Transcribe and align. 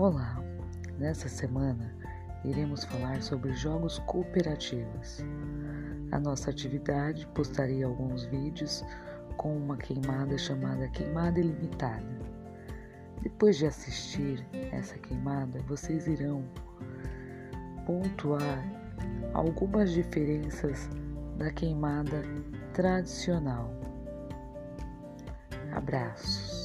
Olá. 0.00 0.40
Nessa 0.96 1.28
semana, 1.28 1.92
iremos 2.44 2.84
falar 2.84 3.20
sobre 3.20 3.52
jogos 3.54 3.98
cooperativos. 4.06 5.24
A 6.12 6.20
nossa 6.20 6.50
atividade 6.50 7.26
postaria 7.34 7.84
alguns 7.84 8.24
vídeos 8.26 8.84
com 9.36 9.56
uma 9.56 9.76
queimada 9.76 10.38
chamada 10.38 10.86
Queimada 10.90 11.40
Ilimitada. 11.40 12.06
Depois 13.22 13.56
de 13.56 13.66
assistir 13.66 14.46
essa 14.70 14.96
queimada, 14.98 15.58
vocês 15.62 16.06
irão 16.06 16.44
pontuar 17.84 18.62
algumas 19.34 19.90
diferenças 19.90 20.88
da 21.38 21.50
queimada 21.50 22.22
tradicional. 22.72 23.68
Abraços. 25.72 26.57